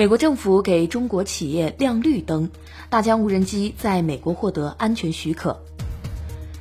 [0.00, 2.48] 美国政府给中国企业亮绿灯，
[2.88, 5.60] 大疆无人机在美国获得安全许可。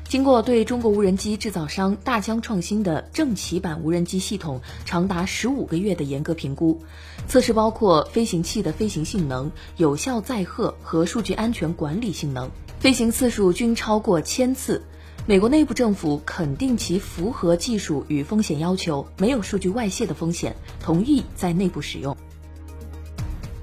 [0.10, 6.82] 经过对中国无人机制造商大疆创新的正骑版无人机系统长达十五个月的严格评估，
[7.30, 12.52] 测试包括飞行器的飞行性能、有效载荷和数据安全管理性能，
[12.82, 14.84] 飞行次数均超过千次。
[15.26, 22.18] 美国内部政府肯定其符合技术与风险要求，没有数据外泄的风险，同意在内部使用。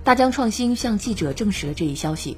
[0.07, 2.37] 大疆创新向记者证实了这一消息。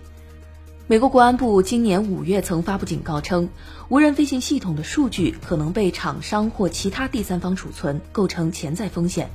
[0.86, 3.50] 美国国安部今年五月曾发布警告称，
[3.90, 9.28] 无人飞行系统的数据可能被厂商或其他第三方储存，构成潜在风险。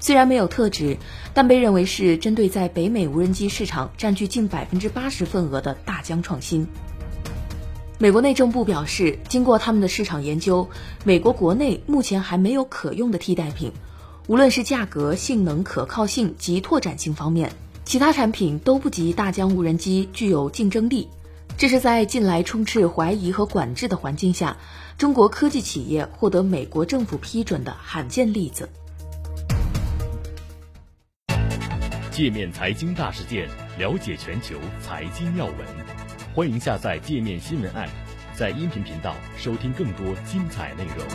[0.00, 0.96] 虽然没有特指，
[1.34, 6.66] 但被认为是针对在北美无人机市场占据近百分之八十份额的大疆创新。
[7.98, 10.70] 美国内政部表示，经过他们的市场研究，
[11.04, 13.70] 美国国内目前还没有可用的替代品，
[14.28, 17.52] 无论是价格、性能、可靠性及拓展性方面。
[17.86, 21.08] 其他产品都不及大疆无人机具有竞争力，
[21.56, 24.56] 这是在近来充斥怀疑和管制的环境下，
[24.98, 28.68] 中国科技企业获得美国政府批准的罕见例子。
[32.10, 35.54] 界面财经大事件，了解全球财经要闻，
[36.34, 37.88] 欢迎下载界面新闻 App，
[38.34, 41.06] 在音频频道收听更多精彩内容。